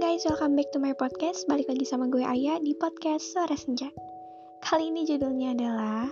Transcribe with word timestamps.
guys, 0.00 0.24
welcome 0.24 0.56
back 0.56 0.72
to 0.72 0.80
my 0.80 0.96
podcast. 0.96 1.44
Balik 1.44 1.68
lagi 1.68 1.84
sama 1.84 2.08
gue 2.08 2.24
Ayah 2.24 2.56
di 2.56 2.72
podcast 2.72 3.36
Suara 3.36 3.52
Senja. 3.52 3.92
Kali 4.64 4.88
ini 4.88 5.04
judulnya 5.04 5.52
adalah 5.52 6.08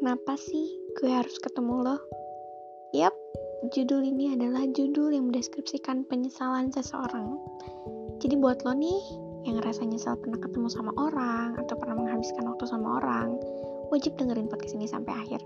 Kenapa 0.00 0.40
sih 0.40 0.72
gue 0.96 1.12
harus 1.12 1.36
ketemu 1.36 1.84
lo? 1.84 2.00
Yap, 2.96 3.12
judul 3.76 4.08
ini 4.08 4.32
adalah 4.32 4.64
judul 4.72 5.12
yang 5.12 5.28
mendeskripsikan 5.28 6.08
penyesalan 6.08 6.72
seseorang. 6.72 7.36
Jadi 8.24 8.40
buat 8.40 8.64
lo 8.64 8.72
nih 8.72 9.04
yang 9.44 9.60
ngerasa 9.60 9.84
nyesal 9.84 10.16
pernah 10.16 10.40
ketemu 10.40 10.72
sama 10.72 10.96
orang 10.96 11.60
atau 11.60 11.76
pernah 11.76 12.00
menghabiskan 12.00 12.48
waktu 12.48 12.64
sama 12.72 13.04
orang, 13.04 13.36
wajib 13.92 14.16
dengerin 14.16 14.48
podcast 14.48 14.80
ini 14.80 14.88
sampai 14.88 15.12
akhir. 15.12 15.44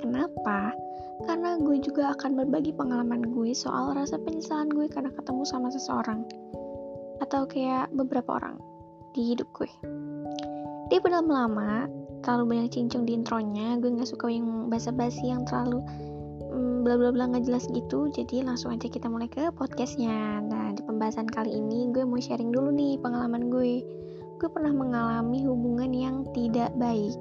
Kenapa? 0.00 0.76
Karena 1.24 1.56
gue 1.56 1.80
juga 1.80 2.12
akan 2.12 2.36
berbagi 2.36 2.76
pengalaman 2.76 3.32
gue 3.32 3.56
soal 3.56 3.96
rasa 3.96 4.20
penyesalan 4.20 4.68
gue 4.68 4.86
karena 4.92 5.08
ketemu 5.16 5.42
sama 5.48 5.72
seseorang. 5.72 6.24
Atau 7.24 7.48
kayak 7.48 7.88
beberapa 7.96 8.36
orang 8.36 8.60
di 9.16 9.32
hidup 9.32 9.48
gue. 9.56 9.70
Dia 10.92 11.00
udah 11.00 11.24
lama, 11.24 11.88
terlalu 12.20 12.44
banyak 12.56 12.76
cincung 12.76 13.08
di 13.08 13.16
intronya, 13.16 13.80
gue 13.80 13.90
gak 13.96 14.12
suka 14.12 14.28
yang 14.28 14.68
basa-basi 14.68 15.32
yang 15.32 15.48
terlalu 15.48 15.80
bla 16.86 16.94
bla 16.94 17.10
bla 17.10 17.26
nggak 17.26 17.50
jelas 17.50 17.66
gitu 17.74 18.06
jadi 18.14 18.46
langsung 18.46 18.70
aja 18.70 18.86
kita 18.86 19.10
mulai 19.10 19.26
ke 19.26 19.50
podcastnya 19.58 20.38
nah 20.46 20.70
di 20.70 20.86
pembahasan 20.86 21.26
kali 21.26 21.50
ini 21.50 21.90
gue 21.90 22.06
mau 22.06 22.14
sharing 22.22 22.54
dulu 22.54 22.70
nih 22.70 22.94
pengalaman 23.02 23.50
gue 23.50 23.82
gue 24.38 24.48
pernah 24.54 24.70
mengalami 24.70 25.42
hubungan 25.42 25.90
yang 25.90 26.22
tidak 26.30 26.70
baik 26.78 27.18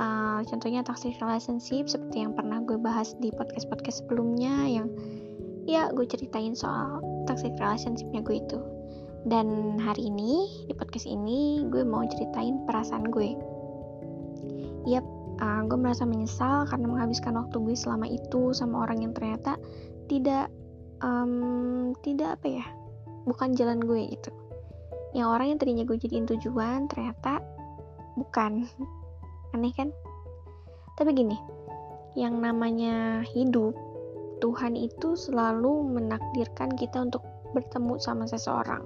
uh, 0.00 0.40
contohnya 0.48 0.80
toxic 0.80 1.20
relationship 1.20 1.86
seperti 1.86 2.24
yang 2.24 2.32
pernah 2.32 2.64
gue 2.64 2.80
bahas 2.80 3.12
di 3.20 3.28
podcast 3.30 3.68
podcast 3.68 4.02
sebelumnya 4.02 4.64
yang 4.66 4.88
ya 5.68 5.92
gue 5.92 6.08
ceritain 6.08 6.56
soal 6.56 7.04
toxic 7.28 7.52
relationshipnya 7.60 8.24
gue 8.24 8.40
itu. 8.40 8.58
Dan 9.28 9.76
hari 9.76 10.08
ini 10.08 10.64
di 10.64 10.72
podcast 10.72 11.04
ini 11.04 11.68
gue 11.68 11.84
mau 11.84 12.08
ceritain 12.08 12.64
perasaan 12.64 13.12
gue. 13.12 13.36
Yap 14.88 15.04
uh, 15.44 15.62
gue 15.68 15.76
merasa 15.76 16.08
menyesal 16.08 16.64
karena 16.64 16.88
menghabiskan 16.88 17.36
waktu 17.36 17.60
gue 17.60 17.76
selama 17.76 18.08
itu 18.08 18.56
sama 18.56 18.88
orang 18.88 19.04
yang 19.04 19.12
ternyata 19.12 19.60
tidak 20.08 20.48
um, 21.04 21.92
tidak 22.00 22.40
apa 22.40 22.64
ya 22.64 22.66
bukan 23.28 23.52
jalan 23.52 23.84
gue 23.84 24.08
gitu. 24.16 24.32
Yang 25.12 25.28
orang 25.28 25.46
yang 25.52 25.58
tadinya 25.60 25.84
gue 25.84 25.98
jadiin 26.00 26.24
tujuan 26.24 26.88
ternyata 26.88 27.44
bukan 28.16 28.64
aneh 29.56 29.72
kan? 29.74 29.90
Tapi 30.98 31.16
gini 31.16 31.60
yang 32.18 32.42
namanya 32.42 33.22
hidup 33.22 33.74
Tuhan 34.40 34.74
itu 34.74 35.14
selalu 35.14 35.84
menakdirkan 36.00 36.74
kita 36.74 37.04
untuk 37.04 37.22
bertemu 37.52 38.00
sama 38.00 38.24
seseorang. 38.24 38.82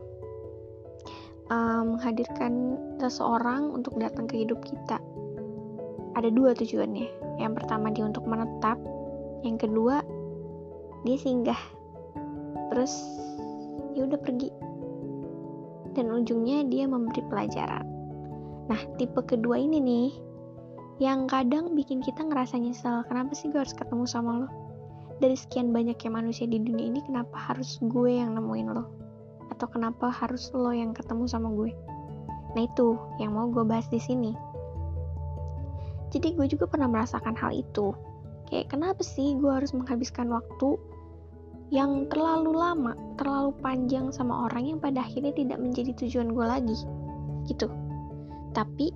Uh, 1.46 1.84
menghadirkan 1.84 2.80
seseorang 2.98 3.70
untuk 3.70 3.94
datang 4.00 4.26
ke 4.26 4.42
hidup 4.42 4.58
kita. 4.66 4.98
Ada 6.18 6.32
dua 6.34 6.58
tujuannya. 6.58 7.38
Yang 7.38 7.52
pertama 7.62 7.94
dia 7.94 8.04
untuk 8.08 8.26
menetap. 8.26 8.80
Yang 9.46 9.68
kedua 9.68 10.02
dia 11.06 11.16
singgah. 11.20 11.62
Terus 12.72 12.92
dia 13.94 14.10
udah 14.10 14.18
pergi. 14.18 14.50
Dan 15.94 16.10
ujungnya 16.10 16.66
dia 16.66 16.90
memberi 16.90 17.22
pelajaran. 17.30 17.86
Nah 18.66 18.80
tipe 18.98 19.22
kedua 19.22 19.60
ini 19.60 19.78
nih 19.78 20.08
yang 21.02 21.26
kadang 21.26 21.74
bikin 21.74 21.98
kita 21.98 22.22
ngerasa 22.22 22.54
nyesel 22.54 23.02
kenapa 23.10 23.34
sih 23.34 23.50
gue 23.50 23.58
harus 23.58 23.74
ketemu 23.74 24.06
sama 24.06 24.46
lo? 24.46 24.48
Dari 25.18 25.34
sekian 25.34 25.74
banyaknya 25.74 26.10
manusia 26.10 26.46
di 26.46 26.62
dunia 26.62 26.86
ini 26.86 27.02
kenapa 27.02 27.34
harus 27.34 27.82
gue 27.82 28.22
yang 28.22 28.38
nemuin 28.38 28.68
lo? 28.70 28.86
Atau 29.50 29.66
kenapa 29.70 30.10
harus 30.10 30.54
lo 30.54 30.70
yang 30.70 30.94
ketemu 30.94 31.26
sama 31.26 31.50
gue? 31.50 31.74
Nah 32.54 32.62
itu 32.62 32.94
yang 33.18 33.34
mau 33.34 33.50
gue 33.50 33.66
bahas 33.66 33.90
di 33.90 33.98
sini. 33.98 34.38
Jadi 36.14 36.38
gue 36.38 36.46
juga 36.46 36.70
pernah 36.70 36.86
merasakan 36.86 37.34
hal 37.34 37.50
itu. 37.50 37.90
Kayak 38.46 38.70
kenapa 38.70 39.02
sih 39.02 39.34
gue 39.34 39.50
harus 39.50 39.74
menghabiskan 39.74 40.30
waktu 40.30 40.78
yang 41.74 42.06
terlalu 42.06 42.54
lama, 42.54 42.94
terlalu 43.18 43.50
panjang 43.58 44.14
sama 44.14 44.46
orang 44.46 44.70
yang 44.70 44.78
pada 44.78 45.02
akhirnya 45.02 45.34
tidak 45.34 45.58
menjadi 45.58 45.90
tujuan 45.98 46.30
gue 46.30 46.46
lagi? 46.46 46.78
Gitu. 47.50 47.66
Tapi 48.54 48.94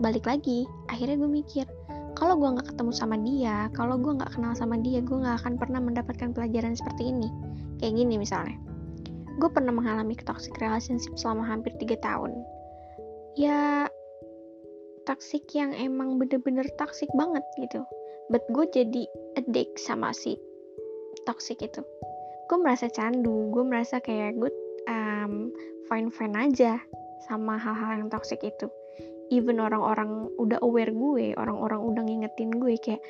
balik 0.00 0.24
lagi. 0.24 0.64
Akhirnya 0.88 1.18
gue 1.20 1.30
mikir 1.30 1.66
kalau 2.12 2.38
gue 2.38 2.48
nggak 2.54 2.68
ketemu 2.70 2.92
sama 2.92 3.16
dia 3.18 3.66
kalau 3.72 3.96
gue 3.96 4.12
nggak 4.14 4.36
kenal 4.36 4.52
sama 4.52 4.76
dia 4.78 5.00
gue 5.00 5.16
nggak 5.16 5.42
akan 5.42 5.58
pernah 5.58 5.80
mendapatkan 5.82 6.30
pelajaran 6.32 6.78
seperti 6.78 7.10
ini. 7.10 7.28
Kayak 7.82 7.98
gini 7.98 8.14
misalnya. 8.20 8.56
Gue 9.40 9.48
pernah 9.50 9.74
mengalami 9.74 10.14
toxic 10.14 10.54
relationship 10.60 11.16
selama 11.18 11.42
hampir 11.42 11.74
3 11.80 11.98
tahun. 11.98 12.32
Ya 13.34 13.88
toxic 15.08 15.50
yang 15.56 15.74
emang 15.74 16.20
bener-bener 16.20 16.68
toxic 16.78 17.10
banget 17.16 17.42
gitu. 17.58 17.82
But 18.30 18.46
gue 18.54 18.64
jadi 18.70 19.02
addict 19.40 19.82
sama 19.82 20.14
si 20.14 20.38
toxic 21.26 21.58
itu. 21.64 21.82
Gue 22.46 22.58
merasa 22.60 22.86
candu 22.92 23.50
gue 23.50 23.64
merasa 23.64 23.98
kayak 23.98 24.36
gue 24.38 24.52
um, 24.86 25.50
fine 25.88 26.12
fine 26.12 26.36
aja 26.38 26.78
sama 27.26 27.56
hal-hal 27.56 28.04
yang 28.04 28.08
toxic 28.12 28.42
itu 28.42 28.68
even 29.32 29.56
orang-orang 29.56 30.28
udah 30.36 30.60
aware 30.60 30.92
gue 30.92 31.32
orang-orang 31.40 31.80
udah 31.80 32.02
ngingetin 32.04 32.52
gue 32.52 32.76
kayak 32.76 33.00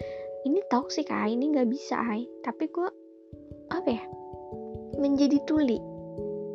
ini 0.46 0.62
toxic 0.70 1.10
ah 1.10 1.26
ini 1.26 1.50
nggak 1.50 1.66
bisa 1.66 1.98
ah 1.98 2.14
tapi 2.46 2.70
gue 2.70 2.88
apa 3.74 3.90
ya 3.90 4.04
menjadi 5.02 5.40
tuli. 5.48 5.80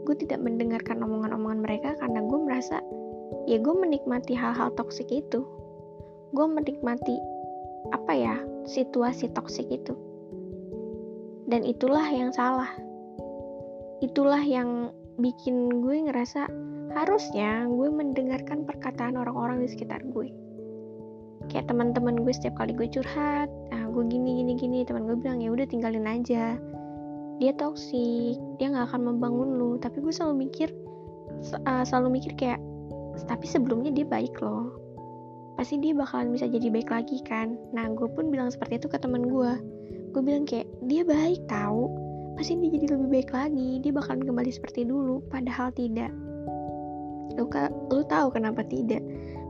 Gue 0.08 0.16
tidak 0.16 0.40
mendengarkan 0.40 1.04
omongan-omongan 1.04 1.60
mereka 1.60 1.90
karena 2.00 2.24
gue 2.24 2.40
merasa 2.40 2.80
ya 3.50 3.60
gue 3.60 3.76
menikmati 3.76 4.38
hal-hal 4.38 4.72
toxic 4.78 5.10
itu. 5.12 5.44
Gue 6.32 6.48
menikmati 6.48 7.20
apa 7.92 8.14
ya 8.14 8.36
situasi 8.68 9.32
toxic 9.36 9.68
itu. 9.68 9.96
Dan 11.48 11.64
itulah 11.64 12.04
yang 12.08 12.32
salah. 12.36 12.72
Itulah 14.04 14.44
yang 14.44 14.92
bikin 15.18 15.82
gue 15.84 16.08
ngerasa 16.08 16.48
harusnya 16.98 17.70
gue 17.70 17.90
mendengarkan 17.94 18.66
perkataan 18.66 19.22
orang-orang 19.22 19.62
di 19.62 19.70
sekitar 19.70 20.02
gue. 20.10 20.34
Kayak 21.54 21.70
teman-teman 21.70 22.26
gue 22.26 22.34
setiap 22.34 22.58
kali 22.58 22.74
gue 22.74 22.90
curhat 22.90 23.48
ah 23.70 23.86
gue 23.86 24.04
gini 24.10 24.42
gini 24.42 24.54
gini 24.58 24.80
teman 24.82 25.06
gue 25.06 25.16
bilang 25.16 25.38
ya 25.38 25.54
udah 25.54 25.70
tinggalin 25.70 26.10
aja. 26.10 26.58
Dia 27.38 27.54
toksik 27.54 28.42
dia 28.58 28.68
nggak 28.74 28.90
akan 28.90 29.14
membangun 29.14 29.62
lu. 29.62 29.78
Tapi 29.78 30.02
gue 30.02 30.10
selalu 30.10 30.50
mikir 30.50 30.74
uh, 31.70 31.86
selalu 31.86 32.18
mikir 32.18 32.34
kayak 32.34 32.58
tapi 33.30 33.46
sebelumnya 33.46 33.94
dia 33.94 34.06
baik 34.06 34.34
loh. 34.42 34.74
Pasti 35.54 35.78
dia 35.78 35.94
bakalan 35.94 36.34
bisa 36.34 36.50
jadi 36.50 36.70
baik 36.74 36.90
lagi 36.90 37.22
kan? 37.26 37.58
Nah 37.78 37.94
gue 37.94 38.10
pun 38.10 38.34
bilang 38.34 38.50
seperti 38.50 38.82
itu 38.82 38.90
ke 38.90 38.98
teman 38.98 39.30
gue. 39.30 39.52
Gue 40.18 40.22
bilang 40.26 40.50
kayak 40.50 40.66
dia 40.90 41.06
baik 41.06 41.46
tahu 41.46 41.94
pasti 42.38 42.58
dia 42.58 42.74
jadi 42.74 42.98
lebih 42.98 43.22
baik 43.22 43.30
lagi. 43.34 43.82
Dia 43.86 43.94
bakalan 43.94 44.26
kembali 44.26 44.50
seperti 44.50 44.86
dulu 44.86 45.22
padahal 45.30 45.70
tidak 45.74 46.10
lu, 47.36 47.50
lu 47.92 48.02
tahu 48.08 48.28
kenapa 48.32 48.64
tidak? 48.64 49.04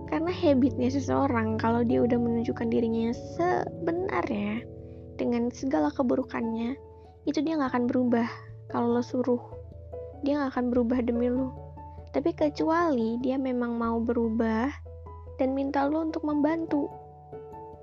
Karena 0.08 0.32
habitnya 0.32 0.88
seseorang 0.88 1.60
kalau 1.60 1.84
dia 1.84 2.00
udah 2.02 2.16
menunjukkan 2.16 2.72
dirinya 2.72 3.12
sebenarnya 3.38 4.64
dengan 5.20 5.52
segala 5.52 5.92
keburukannya 5.92 6.80
itu 7.28 7.44
dia 7.44 7.60
nggak 7.60 7.76
akan 7.76 7.86
berubah 7.92 8.28
kalau 8.72 8.98
lo 8.98 9.04
suruh. 9.04 9.44
Dia 10.24 10.40
nggak 10.40 10.52
akan 10.56 10.66
berubah 10.72 11.04
demi 11.04 11.28
lo. 11.28 11.52
Tapi 12.16 12.32
kecuali 12.32 13.20
dia 13.20 13.36
memang 13.36 13.76
mau 13.76 14.00
berubah 14.00 14.72
dan 15.38 15.52
minta 15.52 15.84
lo 15.86 16.08
untuk 16.08 16.24
membantu. 16.24 16.88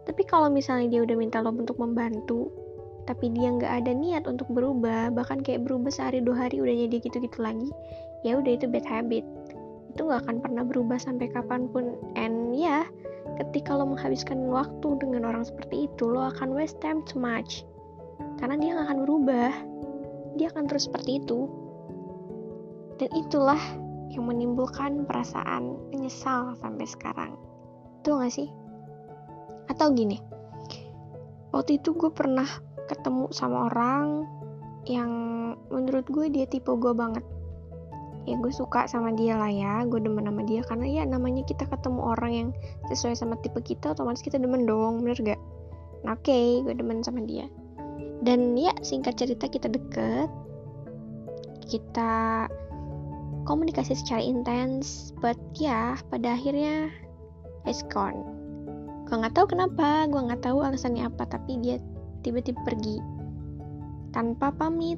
Tapi 0.09 0.25
kalau 0.25 0.49
misalnya 0.49 0.89
dia 0.89 1.01
udah 1.05 1.17
minta 1.21 1.45
lo 1.45 1.53
untuk 1.53 1.77
membantu 1.77 2.65
tapi 3.05 3.29
dia 3.37 3.53
nggak 3.53 3.85
ada 3.85 3.93
niat 3.93 4.25
untuk 4.25 4.49
berubah 4.49 5.13
bahkan 5.13 5.45
kayak 5.45 5.65
berubah 5.69 5.93
sehari 5.93 6.25
dua 6.25 6.49
hari 6.49 6.61
udah 6.61 6.73
jadi 6.73 6.97
gitu-gitu 7.05 7.39
lagi 7.41 7.69
ya 8.25 8.41
udah 8.41 8.53
itu 8.57 8.65
bad 8.65 8.85
habit 8.89 9.25
itu 9.95 10.11
gak 10.11 10.27
akan 10.27 10.43
pernah 10.43 10.67
berubah 10.67 10.99
sampai 10.99 11.31
kapan 11.31 11.71
pun. 11.71 11.95
And 12.19 12.53
ya 12.59 12.83
ketika 13.39 13.79
lo 13.79 13.87
menghabiskan 13.87 14.51
waktu 14.51 14.99
dengan 14.99 15.25
orang 15.31 15.47
seperti 15.47 15.87
itu 15.87 16.11
lo 16.11 16.35
akan 16.35 16.53
waste 16.59 16.83
time 16.83 17.07
too 17.07 17.23
much. 17.23 17.63
Karena 18.43 18.59
dia 18.59 18.75
gak 18.75 18.91
akan 18.91 19.01
berubah. 19.07 19.53
Dia 20.35 20.51
akan 20.51 20.67
terus 20.67 20.91
seperti 20.91 21.23
itu. 21.23 21.47
Dan 22.99 23.11
itulah 23.15 23.63
yang 24.11 24.27
menimbulkan 24.27 25.07
perasaan 25.07 25.79
menyesal 25.95 26.59
sampai 26.59 26.87
sekarang. 26.91 27.39
Itu 28.03 28.19
gak 28.19 28.35
sih? 28.35 28.51
Atau 29.71 29.95
gini 29.95 30.35
waktu 31.55 31.79
itu 31.79 31.95
gue 31.95 32.11
pernah 32.11 32.51
ketemu 32.91 33.31
sama 33.31 33.71
orang 33.71 34.27
yang 34.91 35.11
menurut 35.71 36.05
gue 36.11 36.27
dia 36.29 36.51
tipe 36.51 36.69
gue 36.75 36.91
banget 36.91 37.23
ya 38.25 38.35
gue 38.41 38.53
suka 38.53 38.89
sama 38.89 39.13
dia 39.13 39.37
lah 39.37 39.53
ya. 39.53 39.85
Gue 39.89 40.01
demen 40.01 40.25
sama 40.25 40.43
dia 40.45 40.61
karena 40.65 40.87
ya 40.89 41.03
namanya 41.05 41.45
kita 41.45 41.69
ketemu 41.69 42.01
orang 42.01 42.33
yang 42.33 42.49
sesuai 42.89 43.15
sama 43.17 43.37
tipe 43.41 43.61
kita 43.61 43.93
otomatis 43.93 44.25
kita 44.25 44.41
demen 44.41 44.65
dong 44.65 45.05
bener 45.05 45.19
gak? 45.21 45.41
Nah 46.05 46.17
oke 46.17 46.25
okay, 46.25 46.61
gue 46.65 46.75
demen 46.77 47.05
sama 47.05 47.25
dia. 47.25 47.49
Dan 48.25 48.57
ya 48.57 48.73
singkat 48.81 49.21
cerita 49.21 49.49
kita 49.49 49.69
deket. 49.69 50.29
Kita 51.65 52.45
komunikasi 53.45 53.97
secara 53.97 54.25
intens 54.25 55.13
but 55.21 55.37
ya 55.57 55.97
pada 56.09 56.37
akhirnya 56.37 56.89
it's 57.69 57.85
gone. 57.93 58.25
Gue 59.05 59.21
nggak 59.21 59.37
tahu 59.37 59.53
kenapa 59.53 60.09
gue 60.09 60.21
nggak 60.21 60.41
tahu 60.45 60.65
alasannya 60.65 61.05
apa 61.05 61.29
tapi 61.29 61.61
dia 61.61 61.77
tiba-tiba 62.25 62.57
pergi. 62.65 62.97
Tanpa 64.17 64.55
pamit 64.55 64.97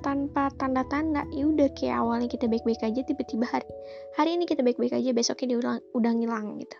tanpa 0.00 0.48
tanda-tanda 0.56 1.26
ya 1.34 1.44
udah 1.48 1.68
kayak 1.74 1.98
awalnya 2.00 2.28
kita 2.30 2.46
baik-baik 2.46 2.80
aja 2.80 3.00
tiba-tiba 3.02 3.46
hari 3.48 3.68
hari 4.14 4.30
ini 4.38 4.44
kita 4.46 4.62
baik-baik 4.62 4.94
aja 4.94 5.10
besoknya 5.10 5.54
dia 5.54 5.58
udah, 5.58 5.74
udah 5.94 6.12
ngilang 6.14 6.58
gitu. 6.58 6.78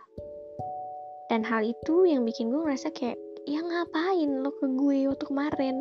Dan 1.28 1.44
hal 1.44 1.66
itu 1.66 2.08
yang 2.08 2.24
bikin 2.24 2.48
gue 2.48 2.60
ngerasa 2.64 2.88
kayak 2.96 3.20
ya 3.44 3.60
ngapain 3.60 4.40
lo 4.40 4.50
ke 4.56 4.66
gue 4.72 5.12
waktu 5.12 5.24
kemarin? 5.28 5.76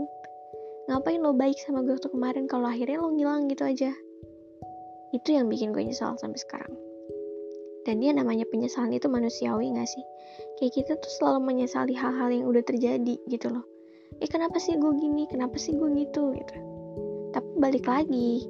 Ngapain 0.92 1.20
lo 1.24 1.32
baik 1.32 1.56
sama 1.64 1.84
gue 1.84 1.96
waktu 1.96 2.12
kemarin 2.12 2.46
kalau 2.52 2.68
akhirnya 2.68 3.00
lo 3.00 3.12
ngilang 3.16 3.48
gitu 3.48 3.64
aja? 3.64 3.92
Itu 5.16 5.32
yang 5.32 5.48
bikin 5.48 5.72
gue 5.72 5.88
nyesal 5.88 6.20
sampai 6.20 6.40
sekarang. 6.40 6.74
Dan 7.88 8.04
dia 8.04 8.12
namanya 8.12 8.44
penyesalan 8.52 8.92
itu 8.92 9.08
manusiawi 9.08 9.72
gak 9.72 9.88
sih? 9.88 10.04
Kayak 10.60 10.74
kita 10.76 10.92
tuh 11.00 11.12
selalu 11.16 11.56
menyesali 11.56 11.96
hal-hal 11.96 12.28
yang 12.28 12.46
udah 12.52 12.64
terjadi 12.68 13.16
gitu 13.32 13.48
loh. 13.48 13.64
Eh 14.20 14.28
kenapa 14.28 14.60
sih 14.60 14.76
gue 14.76 14.92
gini? 15.00 15.24
Kenapa 15.32 15.56
sih 15.56 15.72
gue 15.72 15.88
gitu? 15.96 16.36
Gitu 16.36 16.77
tapi 17.36 17.50
balik 17.60 17.86
lagi 17.88 18.48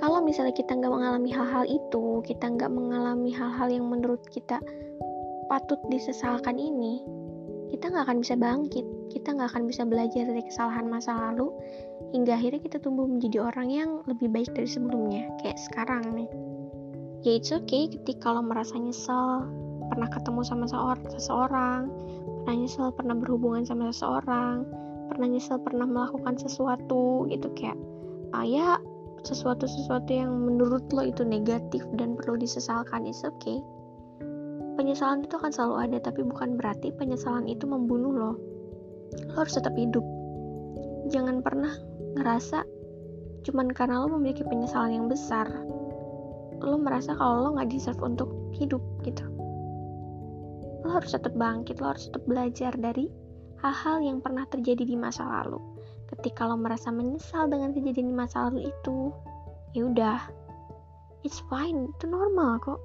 kalau 0.00 0.18
misalnya 0.24 0.54
kita 0.54 0.74
nggak 0.74 0.90
mengalami 0.90 1.30
hal-hal 1.30 1.64
itu 1.66 2.24
kita 2.26 2.50
nggak 2.50 2.72
mengalami 2.72 3.30
hal-hal 3.30 3.68
yang 3.70 3.86
menurut 3.86 4.20
kita 4.32 4.58
patut 5.46 5.78
disesalkan 5.92 6.58
ini 6.58 7.04
kita 7.72 7.88
nggak 7.88 8.04
akan 8.04 8.20
bisa 8.20 8.36
bangkit. 8.36 8.84
Kita 9.08 9.32
nggak 9.32 9.48
akan 9.56 9.64
bisa 9.64 9.88
belajar 9.88 10.28
dari 10.28 10.44
kesalahan 10.44 10.92
masa 10.92 11.16
lalu 11.16 11.48
hingga 12.12 12.36
akhirnya 12.36 12.60
kita 12.60 12.76
tumbuh 12.84 13.08
menjadi 13.08 13.48
orang 13.48 13.72
yang 13.72 13.90
lebih 14.04 14.28
baik 14.28 14.52
dari 14.52 14.68
sebelumnya 14.68 15.24
kayak 15.40 15.56
sekarang 15.56 16.04
nih. 16.12 16.28
Ya 17.24 17.40
it's 17.40 17.48
okay 17.48 17.88
ketika 17.88 18.28
lo 18.28 18.44
merasa 18.44 18.76
nyesel 18.76 19.48
pernah 19.88 20.08
ketemu 20.12 20.44
sama 20.44 20.68
seseorang 20.68 21.88
pernah 22.44 22.56
nyesel 22.60 22.92
pernah 22.92 23.16
berhubungan 23.16 23.64
sama 23.64 23.88
seseorang 23.88 24.68
pernah 25.10 25.26
nyesel 25.28 25.58
pernah 25.62 25.86
melakukan 25.88 26.38
sesuatu 26.38 27.26
gitu 27.30 27.48
kayak 27.56 27.78
ah 28.32 28.46
ya 28.46 28.80
sesuatu-sesuatu 29.22 30.10
yang 30.10 30.34
menurut 30.34 30.90
lo 30.90 31.06
itu 31.06 31.22
negatif 31.22 31.82
dan 31.94 32.18
perlu 32.18 32.38
disesalkan 32.38 33.06
it's 33.06 33.22
okay. 33.22 33.62
Penyesalan 34.74 35.22
itu 35.22 35.38
akan 35.38 35.52
selalu 35.54 35.76
ada 35.78 35.98
tapi 36.02 36.26
bukan 36.26 36.58
berarti 36.58 36.90
penyesalan 36.96 37.46
itu 37.46 37.68
membunuh 37.68 38.10
lo. 38.10 38.32
Lo 39.30 39.34
harus 39.38 39.54
tetap 39.54 39.76
hidup. 39.78 40.02
Jangan 41.12 41.44
pernah 41.44 41.70
ngerasa 42.18 42.66
cuman 43.46 43.70
karena 43.70 44.02
lo 44.02 44.10
memiliki 44.18 44.46
penyesalan 44.46 45.02
yang 45.02 45.06
besar 45.10 45.50
lo 46.62 46.78
merasa 46.78 47.18
kalau 47.18 47.42
lo 47.42 47.48
nggak 47.58 47.74
deserve 47.74 47.98
untuk 48.02 48.30
hidup 48.54 48.82
gitu. 49.02 49.26
Lo 50.82 50.98
harus 50.98 51.14
tetap 51.14 51.34
bangkit 51.34 51.78
lo 51.82 51.94
harus 51.94 52.10
tetap 52.10 52.22
belajar 52.26 52.74
dari 52.78 53.10
hal-hal 53.62 54.02
yang 54.02 54.18
pernah 54.18 54.44
terjadi 54.50 54.82
di 54.82 54.98
masa 54.98 55.22
lalu 55.24 55.62
ketika 56.12 56.44
lo 56.44 56.60
merasa 56.60 56.92
menyesal 56.92 57.48
dengan 57.48 57.72
kejadian 57.72 58.12
di 58.12 58.16
masa 58.16 58.50
lalu 58.50 58.68
itu 58.68 59.14
ya 59.72 59.88
udah 59.88 60.20
it's 61.22 61.40
fine 61.48 61.88
itu 61.88 62.04
normal 62.10 62.60
kok 62.60 62.82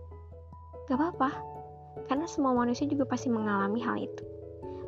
gak 0.87 0.95
apa-apa 1.01 1.57
karena 2.05 2.29
semua 2.29 2.53
manusia 2.53 2.85
juga 2.85 3.09
pasti 3.09 3.33
mengalami 3.33 3.81
hal 3.81 3.97
itu. 3.97 4.23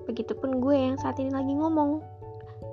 Begitupun 0.06 0.62
gue 0.62 0.78
yang 0.78 0.98
saat 1.02 1.18
ini 1.18 1.34
lagi 1.34 1.58
ngomong. 1.58 2.06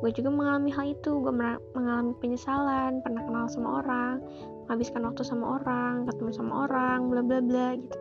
Gue 0.05 0.13
juga 0.13 0.29
mengalami 0.29 0.69
hal 0.77 0.93
itu, 0.93 1.25
gue 1.25 1.33
mengalami 1.73 2.13
penyesalan, 2.21 3.01
pernah 3.01 3.25
kenal 3.25 3.49
sama 3.49 3.81
orang, 3.81 4.21
menghabiskan 4.69 5.09
waktu 5.09 5.25
sama 5.25 5.57
orang, 5.57 6.05
ketemu 6.05 6.31
sama 6.37 6.53
orang, 6.69 7.09
bla 7.09 7.25
bla 7.25 7.41
bla 7.41 7.81
gitu. 7.81 7.99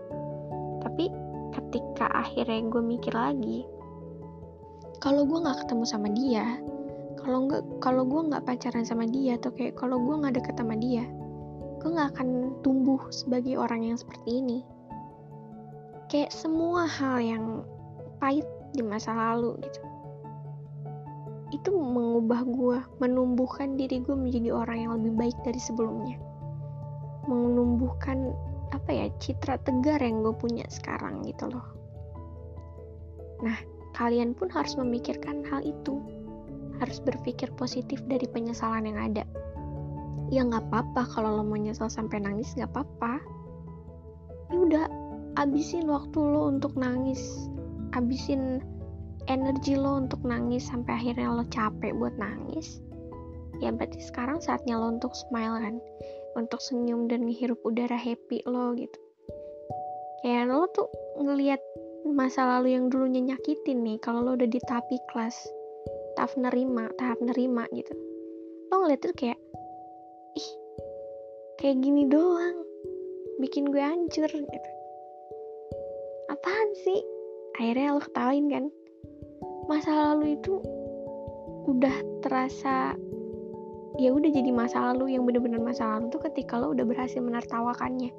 Tapi 0.84 1.06
ketika 1.56 2.12
akhirnya 2.12 2.68
gue 2.68 2.84
mikir 2.84 3.16
lagi, 3.16 3.64
kalau 5.06 5.22
gue 5.22 5.38
nggak 5.38 5.62
ketemu 5.62 5.86
sama 5.86 6.10
dia, 6.10 6.58
kalau 7.22 7.46
nggak 7.46 7.62
kalau 7.78 8.10
gue 8.10 8.26
nggak 8.26 8.42
pacaran 8.42 8.82
sama 8.82 9.06
dia 9.06 9.38
atau 9.38 9.54
kayak 9.54 9.78
kalau 9.78 10.02
gue 10.02 10.18
nggak 10.18 10.42
deket 10.42 10.58
sama 10.58 10.74
dia, 10.82 11.06
gue 11.78 11.90
nggak 11.94 12.10
akan 12.18 12.58
tumbuh 12.66 12.98
sebagai 13.14 13.54
orang 13.54 13.86
yang 13.86 14.02
seperti 14.02 14.42
ini. 14.42 14.66
Kayak 16.10 16.34
semua 16.34 16.90
hal 16.90 17.22
yang 17.22 17.62
pahit 18.18 18.50
di 18.74 18.82
masa 18.82 19.14
lalu 19.14 19.62
gitu. 19.62 19.82
Itu 21.54 21.70
mengubah 21.70 22.42
gue 22.42 22.78
menumbuhkan 22.98 23.78
diri 23.78 24.02
gue 24.02 24.18
menjadi 24.18 24.58
orang 24.58 24.90
yang 24.90 24.92
lebih 24.98 25.14
baik 25.22 25.38
dari 25.46 25.62
sebelumnya. 25.62 26.18
Menumbuhkan 27.30 28.34
apa 28.74 28.90
ya 28.90 29.06
citra 29.22 29.62
tegar 29.62 30.02
yang 30.02 30.26
gue 30.26 30.34
punya 30.34 30.66
sekarang 30.66 31.22
gitu 31.30 31.46
loh. 31.54 31.68
Nah 33.46 33.75
kalian 33.96 34.36
pun 34.36 34.52
harus 34.52 34.76
memikirkan 34.76 35.48
hal 35.48 35.64
itu. 35.64 36.04
Harus 36.84 37.00
berpikir 37.00 37.48
positif 37.56 38.04
dari 38.12 38.28
penyesalan 38.28 38.84
yang 38.84 39.00
ada. 39.00 39.24
Ya 40.28 40.44
nggak 40.44 40.68
apa-apa 40.68 41.08
kalau 41.08 41.40
lo 41.40 41.44
mau 41.48 41.56
nyesal 41.56 41.88
sampai 41.88 42.20
nangis 42.20 42.52
nggak 42.60 42.76
apa-apa. 42.76 43.24
Ya 44.52 44.58
udah 44.60 44.86
abisin 45.40 45.88
waktu 45.88 46.20
lo 46.20 46.52
untuk 46.52 46.76
nangis. 46.76 47.48
Abisin 47.96 48.60
energi 49.32 49.80
lo 49.80 50.04
untuk 50.04 50.20
nangis 50.28 50.68
sampai 50.68 51.00
akhirnya 51.00 51.32
lo 51.32 51.48
capek 51.48 51.96
buat 51.96 52.20
nangis. 52.20 52.84
Ya 53.64 53.72
berarti 53.72 54.04
sekarang 54.04 54.44
saatnya 54.44 54.76
lo 54.76 54.92
untuk 54.92 55.16
smile 55.16 55.56
kan? 55.64 55.76
Untuk 56.36 56.60
senyum 56.60 57.08
dan 57.08 57.24
ngehirup 57.24 57.64
udara 57.64 57.96
happy 57.96 58.44
lo 58.44 58.76
gitu. 58.76 59.00
Kayak 60.20 60.52
lo 60.52 60.68
tuh 60.76 60.90
ngelihat 61.22 61.62
masa 62.16 62.48
lalu 62.48 62.80
yang 62.80 62.88
dulunya 62.88 63.36
nyakitin 63.36 63.84
nih 63.84 64.00
kalau 64.00 64.24
lo 64.24 64.40
udah 64.40 64.48
di 64.48 64.60
tahap 64.64 64.88
kelas 65.12 65.36
tahap 66.16 66.32
nerima 66.40 66.88
tahap 66.96 67.20
nerima 67.20 67.68
gitu. 67.76 67.92
Lo 68.72 68.82
ngeliat 68.88 69.04
tuh 69.04 69.12
kayak 69.12 69.36
ih 70.40 70.50
kayak 71.60 71.84
gini 71.84 72.08
doang 72.08 72.64
bikin 73.44 73.68
gue 73.68 73.84
hancur 73.84 74.32
gitu. 74.32 74.70
Apaan 76.32 76.70
sih? 76.88 77.04
Akhirnya 77.60 78.00
lo 78.00 78.02
ketawain 78.02 78.48
kan? 78.48 78.66
Masa 79.68 79.92
lalu 79.92 80.40
itu 80.40 80.64
udah 81.68 81.96
terasa 82.24 82.96
ya 84.00 84.12
udah 84.16 84.32
jadi 84.32 84.52
masa 84.56 84.92
lalu 84.92 85.20
yang 85.20 85.28
bener-bener 85.28 85.60
masa 85.60 86.00
lalu 86.00 86.16
tuh 86.16 86.24
ketika 86.32 86.64
lo 86.64 86.72
udah 86.72 86.88
berhasil 86.88 87.20
menertawakannya. 87.20 88.16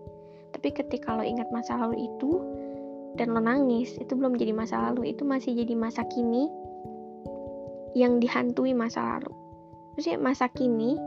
Tapi 0.53 0.69
ketika 0.69 1.17
lo 1.17 1.25
ingat 1.25 1.49
masa 1.49 1.81
lalu 1.81 2.13
itu 2.13 2.45
dan 3.17 3.33
lo 3.33 3.41
nangis 3.41 3.97
itu 3.97 4.13
belum 4.13 4.37
jadi 4.37 4.53
masa 4.53 4.93
lalu 4.93 5.17
itu 5.17 5.25
masih 5.25 5.57
jadi 5.57 5.73
masa 5.73 6.05
kini 6.13 6.49
yang 7.97 8.21
dihantui 8.21 8.77
masa 8.77 9.17
lalu. 9.17 9.33
Maksudnya 9.97 10.21
masa 10.21 10.47
kini 10.53 11.01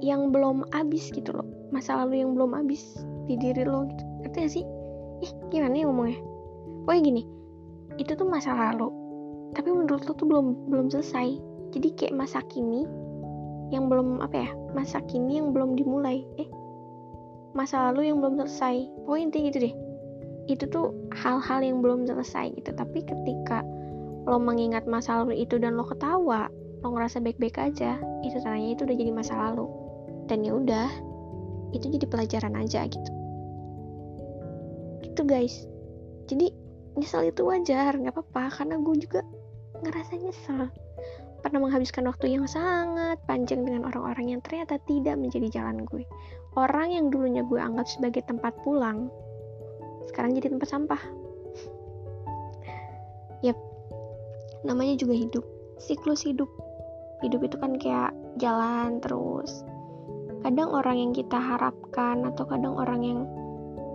yang 0.00 0.32
belum 0.32 0.64
habis 0.72 1.12
gitu 1.12 1.32
loh 1.32 1.46
masa 1.68 2.00
lalu 2.00 2.24
yang 2.24 2.32
belum 2.32 2.56
habis 2.56 2.80
di 3.28 3.36
diri 3.36 3.68
lo 3.68 3.84
gitu. 3.84 4.04
Ngerti 4.24 4.36
gak 4.40 4.52
sih? 4.52 4.64
Ih 5.20 5.32
gimana 5.52 5.76
ya 5.76 5.84
ngomongnya? 5.84 6.18
Pokoknya 6.88 7.02
gini 7.04 7.22
itu 8.00 8.12
tuh 8.18 8.26
masa 8.26 8.56
lalu 8.56 8.90
tapi 9.54 9.70
menurut 9.70 10.02
lo 10.08 10.12
tuh 10.16 10.26
belum 10.26 10.72
belum 10.72 10.88
selesai. 10.88 11.36
Jadi 11.76 11.88
kayak 12.00 12.14
masa 12.16 12.40
kini 12.48 12.88
yang 13.68 13.92
belum 13.92 14.24
apa 14.24 14.48
ya 14.48 14.50
masa 14.72 15.04
kini 15.04 15.36
yang 15.36 15.52
belum 15.52 15.76
dimulai. 15.76 16.24
Eh 16.40 16.48
masa 17.52 17.92
lalu 17.92 18.08
yang 18.08 18.24
belum 18.24 18.40
selesai. 18.40 18.88
Pokoknya 19.04 19.24
intinya 19.28 19.44
gitu 19.52 19.58
deh 19.68 19.74
itu 20.44 20.68
tuh 20.68 20.92
hal-hal 21.16 21.60
yang 21.64 21.80
belum 21.80 22.04
selesai 22.04 22.52
gitu. 22.56 22.70
Tapi 22.76 23.04
ketika 23.04 23.64
lo 24.24 24.40
mengingat 24.40 24.88
masa 24.88 25.20
lalu 25.20 25.44
itu 25.44 25.60
dan 25.60 25.76
lo 25.76 25.84
ketawa 25.84 26.48
lo 26.84 26.92
ngerasa 26.92 27.20
baik-baik 27.24 27.56
aja 27.56 27.96
itu 28.20 28.36
tandanya 28.44 28.76
itu 28.76 28.84
udah 28.84 28.96
jadi 28.96 29.12
masa 29.12 29.34
lalu. 29.40 29.64
Dan 30.28 30.44
ya 30.44 30.52
udah 30.52 30.88
itu 31.72 31.88
jadi 31.88 32.04
pelajaran 32.04 32.54
aja 32.60 32.84
gitu. 32.84 33.10
Gitu 35.00 35.22
guys. 35.24 35.64
Jadi 36.28 36.52
nyesel 37.00 37.32
itu 37.32 37.40
wajar 37.44 37.96
nggak 37.96 38.12
apa-apa. 38.12 38.52
Karena 38.52 38.76
gue 38.80 38.96
juga 39.00 39.24
ngerasa 39.80 40.12
nyesel. 40.20 40.68
Pernah 41.40 41.60
menghabiskan 41.60 42.08
waktu 42.08 42.36
yang 42.36 42.48
sangat 42.48 43.20
panjang 43.28 43.68
dengan 43.68 43.84
orang-orang 43.88 44.36
yang 44.36 44.40
ternyata 44.40 44.80
tidak 44.88 45.16
menjadi 45.20 45.60
jalan 45.60 45.84
gue. 45.88 46.04
Orang 46.56 46.92
yang 46.92 47.08
dulunya 47.12 47.44
gue 47.44 47.60
anggap 47.60 47.84
sebagai 47.88 48.24
tempat 48.24 48.56
pulang 48.64 49.12
sekarang 50.14 50.38
jadi 50.38 50.54
tempat 50.54 50.70
sampah. 50.70 51.02
Yep 53.42 53.74
namanya 54.64 54.96
juga 54.96 55.14
hidup. 55.14 55.44
Siklus 55.76 56.24
hidup. 56.24 56.48
Hidup 57.20 57.44
itu 57.44 57.56
kan 57.60 57.76
kayak 57.76 58.16
jalan 58.40 58.98
terus. 59.04 59.62
Kadang 60.44 60.72
orang 60.72 60.96
yang 61.00 61.12
kita 61.12 61.36
harapkan 61.36 62.24
atau 62.28 62.44
kadang 62.44 62.76
orang 62.76 63.00
yang 63.04 63.20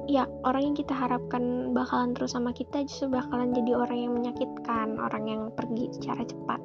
ya 0.09 0.25
orang 0.41 0.73
yang 0.73 0.75
kita 0.77 0.93
harapkan 0.97 1.69
bakalan 1.77 2.17
terus 2.17 2.33
sama 2.33 2.49
kita 2.49 2.81
justru 2.81 3.13
bakalan 3.13 3.53
jadi 3.53 3.77
orang 3.77 3.99
yang 4.09 4.13
menyakitkan 4.17 4.97
orang 4.97 5.25
yang 5.29 5.41
pergi 5.53 5.93
secara 5.93 6.25
cepat. 6.25 6.61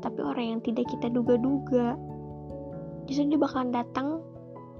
Tapi 0.00 0.18
orang 0.22 0.46
yang 0.56 0.60
tidak 0.64 0.88
kita 0.90 1.12
duga-duga 1.12 1.94
justru 3.06 3.34
dia 3.34 3.38
bakalan 3.38 3.70
datang 3.74 4.22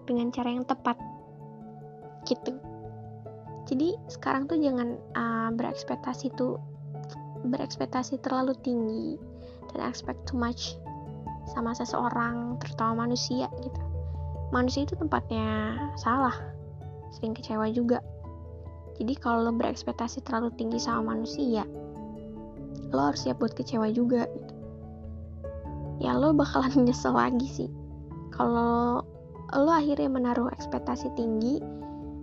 dengan 0.06 0.34
cara 0.34 0.48
yang 0.50 0.66
tepat. 0.66 0.98
Gitu 2.26 2.69
jadi 3.68 3.96
sekarang 4.08 4.48
tuh 4.48 4.56
jangan 4.60 4.96
uh, 5.16 5.50
berekspektasi 5.52 6.32
tuh 6.36 6.56
berekspektasi 7.44 8.20
terlalu 8.20 8.52
tinggi 8.60 9.16
dan 9.72 9.88
expect 9.88 10.20
too 10.28 10.36
much 10.36 10.76
sama 11.52 11.72
seseorang 11.72 12.60
terutama 12.60 13.08
manusia 13.08 13.48
gitu. 13.60 13.80
Manusia 14.50 14.84
itu 14.84 14.94
tempatnya 14.98 15.78
salah 15.96 16.34
sering 17.14 17.34
kecewa 17.34 17.70
juga. 17.72 17.98
Jadi 19.00 19.16
kalau 19.16 19.48
lo 19.48 19.52
berekspektasi 19.56 20.20
terlalu 20.26 20.52
tinggi 20.60 20.76
sama 20.76 21.16
manusia 21.16 21.64
lo 22.90 23.10
harus 23.10 23.22
siap 23.22 23.38
buat 23.38 23.54
kecewa 23.54 23.90
juga 23.94 24.26
gitu. 24.26 24.54
Ya 26.02 26.16
lo 26.16 26.34
bakalan 26.34 26.82
nyesel 26.86 27.14
lagi 27.14 27.46
sih. 27.46 27.70
Kalau 28.34 29.02
lo 29.50 29.70
akhirnya 29.70 30.10
menaruh 30.10 30.50
ekspektasi 30.54 31.10
tinggi 31.18 31.58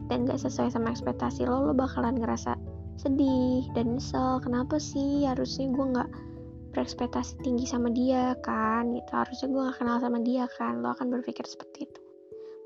dan 0.07 0.27
gak 0.27 0.39
sesuai 0.39 0.71
sama 0.71 0.91
ekspektasi 0.91 1.43
lo 1.43 1.71
lo 1.71 1.73
bakalan 1.75 2.15
ngerasa 2.19 2.55
sedih 2.97 3.67
dan 3.77 3.95
nyesel. 3.95 4.41
Kenapa 4.41 4.81
sih? 4.81 5.27
Harusnya 5.27 5.69
gue 5.69 5.85
nggak 5.93 6.09
berekspektasi 6.73 7.41
tinggi 7.45 7.69
sama 7.69 7.93
dia 7.93 8.33
kan 8.41 8.91
gitu. 8.95 9.11
Harusnya 9.13 9.47
gue 9.51 9.61
gak 9.71 9.77
kenal 9.79 9.97
sama 10.01 10.19
dia 10.23 10.45
kan. 10.57 10.81
Lo 10.81 10.91
akan 10.95 11.13
berpikir 11.13 11.45
seperti 11.45 11.85
itu. 11.85 11.99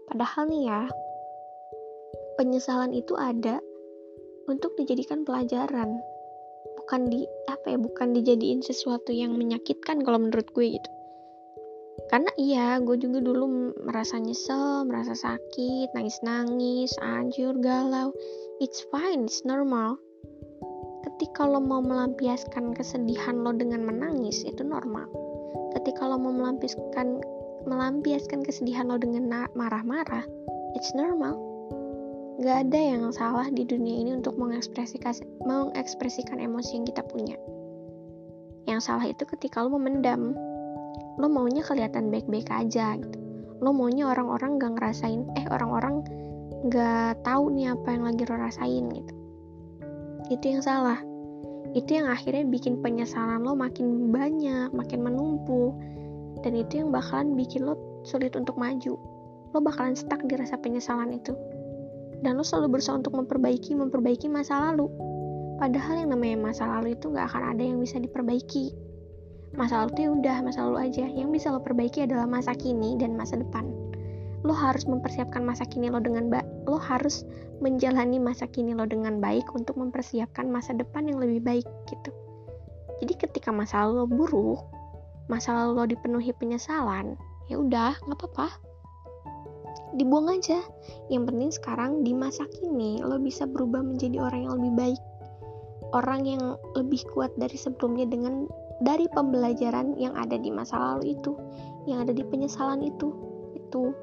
Padahal 0.07 0.47
nih 0.47 0.63
ya 0.67 0.81
penyesalan 2.39 2.91
itu 2.95 3.13
ada 3.19 3.59
untuk 4.47 4.73
dijadikan 4.79 5.27
pelajaran. 5.27 5.99
Bukan 6.81 7.07
di 7.11 7.23
apa 7.47 7.75
ya 7.75 7.77
bukan 7.77 8.13
dijadiin 8.15 8.63
sesuatu 8.65 9.13
yang 9.13 9.37
menyakitkan 9.37 10.01
kalau 10.01 10.17
menurut 10.17 10.49
gue 10.51 10.75
gitu 10.75 10.89
karena 12.11 12.27
iya 12.35 12.75
gue 12.83 12.99
juga 12.99 13.23
dulu 13.23 13.71
merasa 13.87 14.19
nyesel 14.19 14.83
merasa 14.83 15.15
sakit 15.15 15.95
nangis 15.95 16.19
nangis 16.19 16.91
anjur 16.99 17.55
galau. 17.63 18.11
It's 18.59 18.83
fine 18.91 19.31
it's 19.31 19.47
normal. 19.47 19.95
Ketika 21.07 21.47
lo 21.47 21.63
mau 21.63 21.79
melampiaskan 21.79 22.75
kesedihan 22.75 23.39
lo 23.39 23.55
dengan 23.55 23.87
menangis 23.87 24.43
itu 24.43 24.59
normal. 24.59 25.07
Ketika 25.71 26.03
lo 26.03 26.19
mau 26.19 26.35
melampiaskan 26.35 27.23
melampiaskan 27.63 28.43
kesedihan 28.43 28.91
lo 28.91 28.99
dengan 28.99 29.47
marah-marah 29.55 30.27
it's 30.75 30.91
normal. 30.91 31.39
Gak 32.43 32.67
ada 32.67 32.79
yang 32.91 33.07
salah 33.15 33.47
di 33.47 33.63
dunia 33.63 34.03
ini 34.03 34.19
untuk 34.19 34.35
mengekspresikan 34.35 35.15
mengekspresikan 35.47 36.43
emosi 36.43 36.75
yang 36.75 36.85
kita 36.91 37.07
punya. 37.07 37.39
Yang 38.67 38.91
salah 38.91 39.07
itu 39.07 39.23
ketika 39.23 39.63
lo 39.63 39.79
memendam 39.79 40.35
lo 41.19 41.27
maunya 41.27 41.65
kelihatan 41.65 42.13
baik-baik 42.13 42.47
aja 42.51 42.95
gitu 42.95 43.17
lo 43.59 43.71
maunya 43.75 44.07
orang-orang 44.07 44.61
gak 44.61 44.77
ngerasain 44.77 45.27
eh 45.35 45.45
orang-orang 45.51 46.05
gak 46.69 47.19
tahu 47.25 47.51
nih 47.51 47.73
apa 47.73 47.87
yang 47.91 48.03
lagi 48.05 48.23
lo 48.27 48.35
rasain 48.37 48.85
gitu 48.91 49.13
itu 50.31 50.45
yang 50.47 50.63
salah 50.63 51.01
itu 51.71 51.95
yang 51.95 52.11
akhirnya 52.11 52.43
bikin 52.43 52.83
penyesalan 52.83 53.47
lo 53.47 53.55
makin 53.55 54.11
banyak, 54.11 54.75
makin 54.75 54.99
menumpuk, 55.07 55.71
dan 56.43 56.51
itu 56.57 56.83
yang 56.83 56.91
bakalan 56.91 57.37
bikin 57.39 57.63
lo 57.63 57.79
sulit 58.03 58.35
untuk 58.35 58.59
maju. 58.59 58.99
Lo 59.55 59.59
bakalan 59.63 59.95
stuck 59.95 60.19
di 60.27 60.35
rasa 60.35 60.59
penyesalan 60.59 61.15
itu. 61.15 61.31
Dan 62.21 62.35
lo 62.35 62.43
selalu 62.43 62.77
berusaha 62.77 62.99
untuk 62.99 63.15
memperbaiki, 63.15 63.71
memperbaiki 63.79 64.27
masa 64.27 64.71
lalu. 64.71 64.91
Padahal 65.63 66.03
yang 66.03 66.11
namanya 66.11 66.51
masa 66.51 66.67
lalu 66.67 66.97
itu 66.97 67.07
gak 67.13 67.31
akan 67.31 67.55
ada 67.55 67.63
yang 67.63 67.79
bisa 67.79 68.03
diperbaiki. 68.03 68.75
Masa 69.51 69.83
lalu 69.83 69.91
itu 69.91 69.99
ya 70.01 70.11
udah 70.15 70.37
masa 70.47 70.59
lalu 70.63 70.77
aja. 70.87 71.05
Yang 71.11 71.29
bisa 71.35 71.47
lo 71.51 71.59
perbaiki 71.59 72.07
adalah 72.07 72.23
masa 72.23 72.55
kini 72.55 72.95
dan 72.95 73.19
masa 73.19 73.35
depan. 73.35 73.67
Lo 74.47 74.55
harus 74.55 74.87
mempersiapkan 74.87 75.43
masa 75.43 75.67
kini 75.67 75.91
lo 75.91 76.01
dengan 76.01 76.31
baik 76.31 76.47
lo 76.65 76.77
harus 76.77 77.25
menjalani 77.61 78.17
masa 78.17 78.49
kini 78.49 78.73
lo 78.73 78.85
dengan 78.89 79.21
baik 79.21 79.53
untuk 79.53 79.77
mempersiapkan 79.77 80.49
masa 80.49 80.73
depan 80.73 81.05
yang 81.09 81.21
lebih 81.21 81.41
baik 81.41 81.67
gitu. 81.89 82.09
Jadi 83.01 83.13
ketika 83.17 83.49
masa 83.53 83.85
lalu 83.85 84.05
lo 84.05 84.05
buruk 84.09 84.61
masa 85.29 85.53
lalu 85.55 85.71
lo 85.77 85.85
dipenuhi 85.87 86.35
penyesalan 86.35 87.15
ya 87.51 87.59
udah 87.59 87.97
nggak 88.07 88.17
apa-apa. 88.17 88.47
Dibuang 89.99 90.31
aja. 90.31 90.63
Yang 91.11 91.23
penting 91.27 91.51
sekarang 91.51 91.91
di 92.07 92.15
masa 92.15 92.47
kini 92.47 93.03
lo 93.03 93.19
bisa 93.19 93.43
berubah 93.43 93.83
menjadi 93.83 94.23
orang 94.23 94.47
yang 94.47 94.53
lebih 94.57 94.73
baik. 94.79 95.01
Orang 95.91 96.23
yang 96.23 96.55
lebih 96.79 97.03
kuat 97.11 97.35
dari 97.35 97.59
sebelumnya 97.59 98.07
dengan 98.07 98.47
dari 98.81 99.05
pembelajaran 99.13 99.93
yang 99.95 100.17
ada 100.17 100.35
di 100.35 100.49
masa 100.49 100.77
lalu 100.77 101.13
itu 101.13 101.37
yang 101.85 102.01
ada 102.01 102.13
di 102.13 102.25
penyesalan 102.25 102.81
itu 102.81 103.13
itu. 103.53 103.93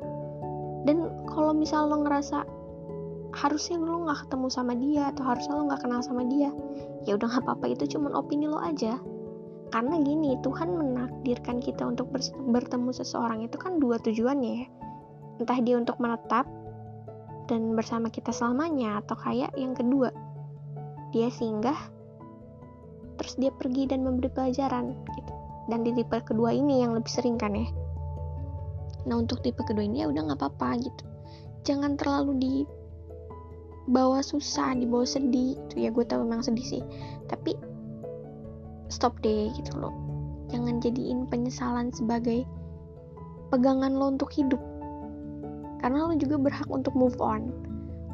Dan 0.86 1.10
kalau 1.28 1.52
misal 1.52 1.90
lo 1.90 2.06
ngerasa 2.06 2.46
harusnya 3.34 3.76
lo 3.76 4.08
nggak 4.08 4.24
ketemu 4.24 4.48
sama 4.48 4.72
dia 4.78 5.12
atau 5.12 5.22
harusnya 5.26 5.52
lo 5.58 5.62
nggak 5.68 5.82
kenal 5.84 6.00
sama 6.00 6.24
dia 6.24 6.48
ya 7.04 7.12
udah 7.12 7.28
nggak 7.28 7.44
apa-apa 7.44 7.66
itu 7.76 7.84
cuma 7.98 8.14
opini 8.14 8.46
lo 8.46 8.62
aja. 8.62 8.96
Karena 9.68 10.00
gini 10.00 10.40
Tuhan 10.40 10.72
menakdirkan 10.72 11.60
kita 11.60 11.84
untuk 11.84 12.08
bertemu 12.48 12.88
seseorang 12.88 13.44
itu 13.44 13.60
kan 13.60 13.76
dua 13.76 14.00
tujuannya 14.00 14.52
ya. 14.64 14.66
Entah 15.38 15.58
dia 15.60 15.76
untuk 15.76 16.00
menetap 16.00 16.48
dan 17.48 17.76
bersama 17.76 18.08
kita 18.08 18.32
selamanya 18.32 19.00
atau 19.04 19.16
kayak 19.16 19.52
yang 19.56 19.72
kedua 19.72 20.12
dia 21.10 21.32
singgah 21.32 21.76
terus 23.28 23.44
dia 23.44 23.52
pergi 23.52 23.84
dan 23.92 24.08
memberi 24.08 24.32
pelajaran 24.32 24.96
gitu. 25.12 25.32
Dan 25.68 25.84
di 25.84 25.92
tipe 25.92 26.16
kedua 26.24 26.48
ini 26.48 26.80
yang 26.80 26.96
lebih 26.96 27.12
sering 27.12 27.36
kan 27.36 27.52
ya. 27.52 27.68
Nah 29.04 29.20
untuk 29.20 29.44
tipe 29.44 29.60
kedua 29.68 29.84
ini 29.84 30.00
ya 30.00 30.08
udah 30.08 30.32
nggak 30.32 30.40
apa-apa 30.40 30.80
gitu. 30.80 31.04
Jangan 31.68 32.00
terlalu 32.00 32.32
di 32.40 32.54
bawa 33.92 34.24
susah 34.24 34.72
dibawa 34.80 35.04
sedih 35.04 35.60
itu 35.60 35.76
ya. 35.76 35.92
Gue 35.92 36.08
tahu 36.08 36.24
memang 36.24 36.40
sedih 36.40 36.64
sih. 36.64 36.82
Tapi 37.28 37.52
stop 38.88 39.12
deh 39.20 39.52
gitu 39.52 39.76
loh. 39.76 39.92
Jangan 40.48 40.80
jadiin 40.80 41.28
penyesalan 41.28 41.92
sebagai 41.92 42.48
pegangan 43.52 43.92
lo 43.92 44.08
untuk 44.08 44.32
hidup. 44.32 44.60
Karena 45.84 46.08
lo 46.08 46.16
juga 46.16 46.40
berhak 46.40 46.68
untuk 46.72 46.96
move 46.96 47.20
on. 47.20 47.52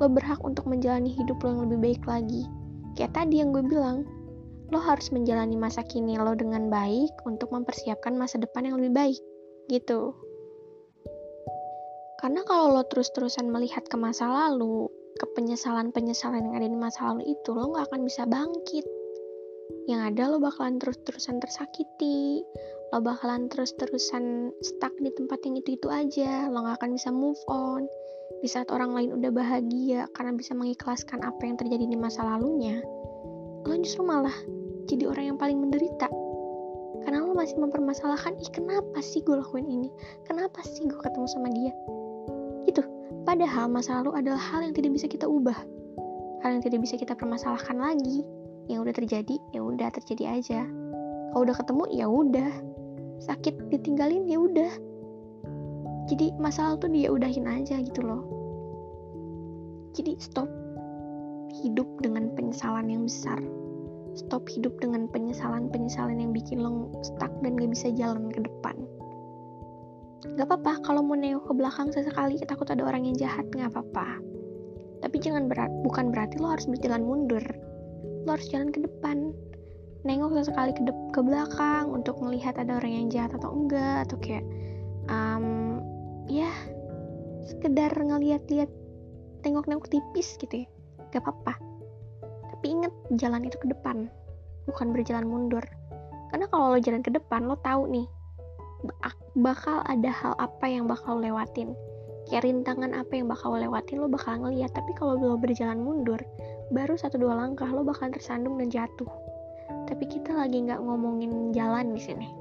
Lo 0.03 0.11
berhak 0.11 0.43
untuk 0.43 0.67
menjalani 0.67 1.15
hidup 1.15 1.39
lo 1.47 1.55
yang 1.55 1.63
lebih 1.71 1.79
baik 1.79 2.03
lagi. 2.03 2.51
Kayak 2.99 3.15
tadi 3.15 3.39
yang 3.39 3.55
gue 3.55 3.63
bilang 3.63 4.03
lo 4.75 4.83
harus 4.83 5.15
menjalani 5.15 5.55
masa 5.55 5.87
kini 5.87 6.19
lo 6.19 6.35
dengan 6.35 6.67
baik 6.67 7.15
untuk 7.23 7.55
mempersiapkan 7.55 8.19
masa 8.19 8.43
depan 8.43 8.67
yang 8.67 8.83
lebih 8.83 8.93
baik 8.93 9.21
gitu 9.71 10.19
karena 12.25 12.41
kalau 12.49 12.73
lo 12.73 12.83
terus-terusan 12.89 13.53
melihat 13.53 13.85
ke 13.85 14.01
masa 14.01 14.25
lalu, 14.25 14.89
ke 15.21 15.29
penyesalan-penyesalan 15.37 16.49
yang 16.49 16.57
ada 16.57 16.69
di 16.73 16.79
masa 16.81 17.13
lalu 17.13 17.37
itu, 17.37 17.53
lo 17.53 17.77
gak 17.77 17.93
akan 17.93 18.01
bisa 18.01 18.25
bangkit. 18.25 18.81
Yang 19.85 20.01
ada 20.09 20.23
lo 20.33 20.41
bakalan 20.41 20.81
terus-terusan 20.81 21.37
tersakiti, 21.45 22.41
lo 22.97 23.05
bakalan 23.05 23.53
terus-terusan 23.53 24.57
stuck 24.65 24.97
di 25.05 25.13
tempat 25.13 25.37
yang 25.45 25.61
itu-itu 25.61 25.93
aja, 25.93 26.49
lo 26.49 26.65
gak 26.65 26.81
akan 26.81 26.97
bisa 26.97 27.13
move 27.13 27.37
on. 27.45 27.85
Di 28.41 28.49
saat 28.49 28.73
orang 28.73 28.97
lain 28.97 29.21
udah 29.21 29.29
bahagia 29.29 30.09
karena 30.17 30.33
bisa 30.33 30.57
mengikhlaskan 30.57 31.21
apa 31.21 31.45
yang 31.45 31.61
terjadi 31.61 31.85
di 31.93 31.99
masa 32.01 32.25
lalunya, 32.25 32.81
lo 33.69 33.75
justru 33.85 34.01
malah 34.01 34.33
jadi 34.87 35.11
orang 35.11 35.35
yang 35.35 35.39
paling 35.41 35.59
menderita 35.61 36.07
karena 37.05 37.21
lo 37.21 37.37
masih 37.37 37.61
mempermasalahkan 37.61 38.39
ih 38.41 38.51
kenapa 38.53 38.99
sih 39.05 39.21
gue 39.21 39.37
lakuin 39.37 39.69
ini 39.69 39.89
kenapa 40.25 40.65
sih 40.65 40.89
gue 40.89 40.99
ketemu 41.01 41.27
sama 41.29 41.53
dia 41.53 41.75
Padahal 43.25 43.73
masa 43.73 44.05
lalu 44.05 44.21
adalah 44.21 44.39
hal 44.39 44.61
yang 44.69 44.77
tidak 44.77 44.93
bisa 44.93 45.09
kita 45.09 45.25
ubah. 45.25 45.57
Hal 46.45 46.61
yang 46.61 46.63
tidak 46.63 46.85
bisa 46.85 47.01
kita 47.01 47.17
permasalahkan 47.17 47.81
lagi. 47.81 48.21
Yang 48.69 48.79
udah 48.85 48.95
terjadi, 49.01 49.37
ya 49.57 49.61
udah 49.65 49.89
terjadi 49.97 50.25
aja. 50.39 50.61
Kalau 51.33 51.43
udah 51.49 51.57
ketemu, 51.57 51.85
ya 51.89 52.07
udah. 52.07 52.53
Sakit 53.25 53.73
ditinggalin, 53.73 54.29
ya 54.29 54.39
udah. 54.39 54.73
Jadi 56.05 56.37
masa 56.37 56.69
lalu 56.69 56.77
tuh 56.85 56.91
dia 56.93 57.09
udahin 57.09 57.49
aja 57.49 57.81
gitu 57.81 58.05
loh. 58.05 58.23
Jadi 59.97 60.21
stop 60.21 60.53
hidup 61.65 61.89
dengan 62.05 62.29
penyesalan 62.37 62.93
yang 62.93 63.09
besar. 63.09 63.41
Stop 64.15 64.47
hidup 64.47 64.79
dengan 64.79 65.11
penyesalan-penyesalan 65.11 66.23
yang 66.23 66.31
bikin 66.31 66.63
lo 66.63 66.91
stuck 67.03 67.35
dan 67.43 67.59
gak 67.59 67.75
bisa 67.75 67.91
jalan 67.95 68.31
ke 68.31 68.47
depan 68.47 68.79
Gak 70.35 70.49
apa-apa 70.49 70.81
kalau 70.81 71.05
mau 71.05 71.13
nengok 71.21 71.53
ke 71.53 71.55
belakang 71.55 71.93
sesekali 71.93 72.41
takut 72.49 72.65
ada 72.73 72.81
orang 72.81 73.05
yang 73.05 73.17
jahat 73.21 73.45
gak 73.53 73.69
apa-apa. 73.69 74.25
Tapi 75.05 75.17
jangan 75.21 75.53
berat, 75.53 75.69
bukan 75.85 76.09
berarti 76.09 76.41
lo 76.41 76.49
harus 76.49 76.65
berjalan 76.65 77.05
mundur. 77.05 77.45
Lo 78.25 78.33
harus 78.33 78.49
jalan 78.49 78.73
ke 78.73 78.81
depan. 78.81 79.37
Nengok 80.09 80.41
sesekali 80.41 80.73
ke, 80.73 80.81
ke 81.13 81.21
belakang 81.21 81.93
untuk 81.93 82.17
melihat 82.25 82.57
ada 82.57 82.81
orang 82.81 83.05
yang 83.05 83.07
jahat 83.13 83.37
atau 83.37 83.53
enggak 83.53 84.09
atau 84.09 84.17
kayak 84.17 84.45
um, 85.13 85.81
ya 86.25 86.49
sekedar 87.45 87.93
ngeliat-liat 87.93 88.73
tengok-nengok 89.45 89.93
tipis 89.93 90.41
gitu 90.41 90.65
ya. 90.65 90.67
Gak 91.13 91.21
apa-apa. 91.21 91.61
Tapi 92.65 92.81
inget 92.81 92.97
jalan 93.21 93.45
itu 93.45 93.61
ke 93.61 93.69
depan, 93.77 94.09
bukan 94.65 94.97
berjalan 94.97 95.29
mundur. 95.29 95.61
Karena 96.33 96.49
kalau 96.49 96.73
lo 96.73 96.81
jalan 96.81 97.05
ke 97.05 97.13
depan, 97.13 97.45
lo 97.45 97.61
tahu 97.61 97.85
nih 97.93 98.09
bakal 99.37 99.85
ada 99.85 100.09
hal 100.09 100.33
apa 100.41 100.65
yang 100.65 100.89
bakal 100.89 101.21
lewatin. 101.21 101.77
Kayak 102.25 102.49
rintangan 102.49 102.97
apa 102.97 103.21
yang 103.21 103.29
bakal 103.29 103.53
lo 103.53 103.69
lewatin 103.69 104.01
lo 104.01 104.09
bakal 104.09 104.41
ngeliat. 104.41 104.73
Tapi 104.73 104.97
kalau 104.97 105.21
lo 105.21 105.37
berjalan 105.37 105.77
mundur 105.77 106.17
baru 106.73 106.97
satu 106.97 107.21
dua 107.21 107.37
langkah 107.37 107.69
lo 107.69 107.85
bakal 107.85 108.09
tersandung 108.09 108.57
dan 108.57 108.73
jatuh. 108.73 109.13
Tapi 109.85 110.09
kita 110.09 110.33
lagi 110.33 110.65
nggak 110.65 110.81
ngomongin 110.81 111.53
jalan 111.53 111.93
di 111.93 112.01
sini. 112.01 112.33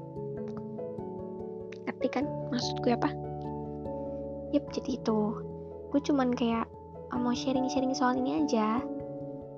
Ngerti 1.84 2.08
kan 2.08 2.24
maksud 2.48 2.80
gue 2.80 2.96
apa 2.96 3.12
yep 4.56 4.64
jadi 4.72 4.96
itu. 4.96 5.36
Gue 5.92 6.00
cuman 6.00 6.32
kayak 6.32 6.64
mau 7.12 7.36
sharing-sharing 7.36 7.92
soal 7.92 8.16
ini 8.16 8.40
aja 8.40 8.80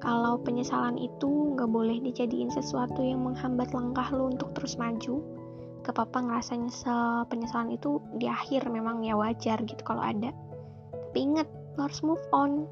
kalau 0.07 0.39
penyesalan 0.39 0.95
itu 1.03 1.59
nggak 1.59 1.67
boleh 1.67 1.99
dijadiin 1.99 2.47
sesuatu 2.55 3.03
yang 3.03 3.27
menghambat 3.27 3.75
langkah 3.75 4.07
lo 4.15 4.31
untuk 4.31 4.55
terus 4.55 4.79
maju 4.79 5.19
gak 5.83 5.95
apa-apa 5.99 6.19
ngerasa 6.31 6.59
nyesel. 6.59 7.27
Penyesalan 7.31 7.71
itu 7.75 8.03
di 8.19 8.27
akhir 8.27 8.67
memang 8.71 9.03
ya 9.07 9.15
wajar 9.15 9.59
gitu 9.63 9.83
kalau 9.87 10.03
ada. 10.03 10.35
Tapi 10.91 11.19
inget 11.19 11.47
lo 11.79 11.87
harus 11.87 12.03
move 12.03 12.23
on. 12.35 12.67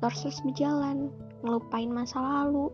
Lo 0.00 0.08
harus 0.08 0.24
terus 0.24 0.40
berjalan 0.40 1.12
ngelupain 1.44 1.92
masa 1.92 2.20
lalu. 2.20 2.72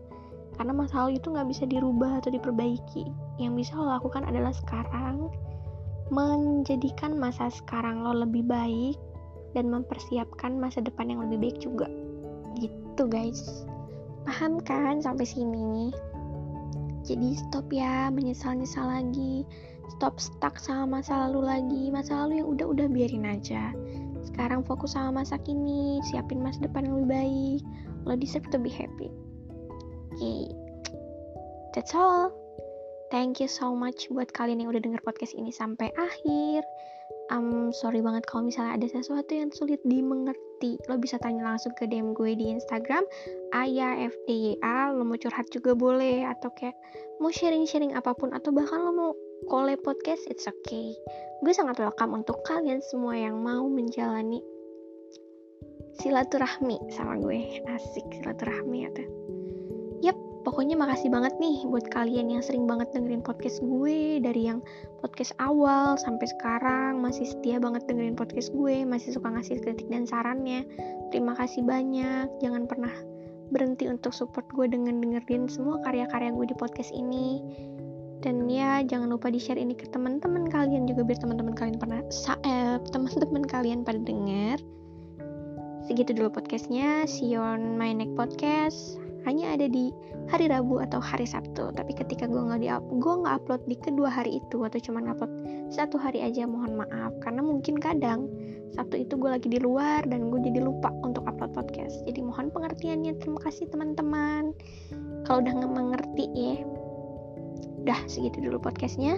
Karena 0.55 0.71
masa 0.71 1.03
lalu 1.03 1.19
itu 1.19 1.27
nggak 1.31 1.47
bisa 1.51 1.63
dirubah 1.67 2.23
atau 2.23 2.31
diperbaiki. 2.31 3.03
Yang 3.39 3.53
bisa 3.67 3.79
lo 3.79 3.91
lakukan 3.91 4.23
adalah 4.23 4.55
sekarang 4.55 5.27
menjadikan 6.11 7.15
masa 7.19 7.51
sekarang 7.51 8.03
lo 8.03 8.15
lebih 8.15 8.47
baik 8.47 8.95
dan 9.55 9.67
mempersiapkan 9.67 10.55
masa 10.55 10.79
depan 10.79 11.11
yang 11.11 11.19
lebih 11.27 11.51
baik 11.51 11.57
juga. 11.59 11.91
Gitu 12.55 13.03
guys 13.11 13.67
paham 14.25 14.61
kan 14.61 15.01
sampai 15.01 15.25
sini? 15.27 15.91
Jadi 17.01 17.35
stop 17.37 17.67
ya 17.73 18.13
menyesal-nyesal 18.13 18.85
lagi. 18.85 19.43
Stop 19.97 20.21
stuck 20.21 20.61
sama 20.61 21.01
masa 21.01 21.27
lalu 21.27 21.41
lagi. 21.43 21.83
Masa 21.89 22.25
lalu 22.25 22.45
yang 22.45 22.49
udah-udah 22.53 22.87
biarin 22.87 23.27
aja. 23.27 23.73
Sekarang 24.21 24.61
fokus 24.61 24.93
sama 24.93 25.25
masa 25.25 25.41
kini. 25.41 25.99
Siapin 26.07 26.39
masa 26.39 26.61
depan 26.63 26.85
yang 26.85 27.03
lebih 27.03 27.09
baik. 27.09 27.61
Lo 28.05 28.13
deserve 28.13 28.47
to 28.53 28.61
be 28.61 28.69
happy. 28.69 29.09
Oke. 30.13 30.19
Okay. 30.19 30.43
that's 31.73 31.95
all. 31.95 32.31
Thank 33.11 33.43
you 33.43 33.47
so 33.51 33.75
much 33.75 34.07
buat 34.07 34.31
kalian 34.31 34.63
yang 34.63 34.71
udah 34.71 34.83
denger 34.83 35.03
podcast 35.03 35.35
ini 35.35 35.51
sampai 35.51 35.91
akhir. 35.99 36.63
Um, 37.31 37.71
sorry 37.75 37.99
banget 38.03 38.27
kalau 38.27 38.47
misalnya 38.47 38.79
ada 38.79 38.87
sesuatu 38.87 39.31
yang 39.31 39.51
sulit 39.51 39.79
dimengerti 39.83 40.50
lo 40.61 40.95
bisa 41.01 41.17
tanya 41.17 41.45
langsung 41.45 41.73
ke 41.73 41.89
DM 41.89 42.13
gue 42.13 42.37
di 42.37 42.53
Instagram 42.53 43.03
ayafdya 43.51 44.93
lo 44.93 45.03
mau 45.03 45.17
curhat 45.17 45.49
juga 45.49 45.73
boleh 45.73 46.25
atau 46.29 46.53
kayak 46.53 46.77
mau 47.17 47.33
sharing-sharing 47.33 47.97
apa 47.97 48.13
pun 48.13 48.31
atau 48.31 48.53
bahkan 48.53 48.81
lo 48.81 48.91
mau 48.93 49.11
collab 49.49 49.81
podcast 49.81 50.21
it's 50.29 50.45
okay. 50.45 50.93
Gue 51.41 51.53
sangat 51.57 51.81
welcome 51.81 52.13
untuk 52.13 52.37
kalian 52.45 52.85
semua 52.93 53.17
yang 53.17 53.41
mau 53.41 53.65
menjalani 53.65 54.37
silaturahmi 55.97 56.77
sama 56.93 57.17
gue. 57.17 57.65
Asik 57.65 58.05
silaturahmi 58.21 58.85
ya 58.85 58.89
tuh 58.93 59.09
yep 60.01 60.17
pokoknya 60.41 60.77
makasih 60.77 61.09
banget 61.09 61.37
nih 61.37 61.65
buat 61.69 61.85
kalian 61.89 62.33
yang 62.33 62.43
sering 62.45 62.65
banget 62.65 62.89
dengerin 62.93 63.21
podcast 63.21 63.61
gue 63.61 64.21
dari 64.21 64.49
yang 64.49 64.59
podcast 65.01 65.33
awal 65.41 65.97
sampai 65.97 66.29
sekarang 66.29 67.01
masih 67.01 67.25
setia 67.29 67.57
banget 67.61 67.85
dengerin 67.85 68.17
podcast 68.17 68.53
gue 68.53 68.85
masih 68.85 69.13
suka 69.13 69.29
ngasih 69.33 69.61
kritik 69.61 69.89
dan 69.89 70.05
sarannya. 70.05 70.65
Terima 71.09 71.33
kasih 71.37 71.65
banyak. 71.65 72.29
Jangan 72.41 72.65
pernah 72.65 72.93
berhenti 73.51 73.89
untuk 73.89 74.15
support 74.15 74.45
gue 74.53 74.69
dengan 74.69 75.01
dengerin 75.01 75.49
semua 75.49 75.81
karya-karya 75.85 76.33
gue 76.33 76.45
di 76.49 76.57
podcast 76.57 76.93
ini. 76.93 77.41
Dan 78.21 78.45
ya 78.45 78.85
jangan 78.85 79.09
lupa 79.09 79.33
di 79.33 79.41
share 79.41 79.57
ini 79.57 79.73
ke 79.73 79.89
teman-teman 79.89 80.45
kalian 80.45 80.85
juga 80.85 81.01
biar 81.01 81.17
teman-teman 81.17 81.57
kalian 81.57 81.81
pernah 81.81 82.05
eh, 82.45 82.77
teman-teman 82.93 83.41
kalian 83.49 83.81
pada 83.81 83.97
dengar 83.97 84.61
segitu 85.89 86.13
dulu 86.13 86.29
podcastnya. 86.37 87.09
See 87.09 87.33
you 87.33 87.41
on 87.41 87.81
my 87.81 87.89
next 87.97 88.13
podcast 88.13 89.00
hanya 89.27 89.53
ada 89.53 89.67
di 89.69 89.93
hari 90.29 90.49
Rabu 90.49 90.81
atau 90.81 90.97
hari 90.97 91.27
Sabtu 91.27 91.73
tapi 91.73 91.93
ketika 91.93 92.25
gue 92.25 92.41
nggak 92.41 92.61
di 92.61 92.69
gue 92.73 93.13
nggak 93.21 93.35
upload 93.43 93.61
di 93.69 93.77
kedua 93.77 94.09
hari 94.09 94.41
itu 94.41 94.65
atau 94.65 94.79
cuma 94.81 95.03
upload 95.05 95.31
satu 95.69 95.95
hari 95.99 96.25
aja 96.25 96.47
mohon 96.49 96.77
maaf 96.77 97.13
karena 97.21 97.41
mungkin 97.45 97.77
kadang 97.77 98.31
Sabtu 98.71 99.03
itu 99.03 99.19
gue 99.19 99.29
lagi 99.29 99.47
di 99.51 99.59
luar 99.59 100.07
dan 100.07 100.31
gue 100.31 100.39
jadi 100.41 100.63
lupa 100.63 100.89
untuk 101.03 101.27
upload 101.27 101.53
podcast 101.53 102.01
jadi 102.07 102.23
mohon 102.23 102.49
pengertiannya 102.49 103.19
terima 103.19 103.39
kasih 103.43 103.67
teman-teman 103.69 104.55
kalau 105.27 105.43
udah 105.43 105.53
nggak 105.53 105.73
mengerti 105.75 106.25
ya 106.33 106.55
Udah 107.81 107.97
segitu 108.05 108.45
dulu 108.45 108.61
podcastnya. 108.61 109.17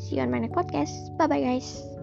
See 0.00 0.16
you 0.16 0.24
on 0.24 0.32
my 0.32 0.40
next 0.40 0.56
podcast. 0.56 1.12
Bye 1.20 1.28
bye 1.28 1.44
guys. 1.44 1.97